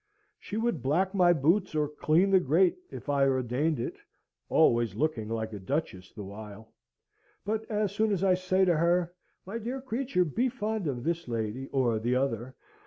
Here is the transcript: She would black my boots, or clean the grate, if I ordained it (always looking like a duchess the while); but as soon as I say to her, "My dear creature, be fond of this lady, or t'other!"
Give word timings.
She 0.39 0.57
would 0.57 0.81
black 0.81 1.13
my 1.13 1.31
boots, 1.31 1.75
or 1.75 1.87
clean 1.87 2.31
the 2.31 2.39
grate, 2.39 2.75
if 2.89 3.07
I 3.07 3.27
ordained 3.27 3.79
it 3.79 3.97
(always 4.49 4.95
looking 4.95 5.29
like 5.29 5.53
a 5.53 5.59
duchess 5.59 6.11
the 6.11 6.23
while); 6.23 6.73
but 7.45 7.69
as 7.69 7.91
soon 7.91 8.11
as 8.11 8.23
I 8.23 8.33
say 8.33 8.65
to 8.65 8.75
her, 8.77 9.13
"My 9.45 9.59
dear 9.59 9.79
creature, 9.79 10.25
be 10.25 10.49
fond 10.49 10.87
of 10.87 11.03
this 11.03 11.27
lady, 11.27 11.67
or 11.67 11.99
t'other!" 11.99 12.55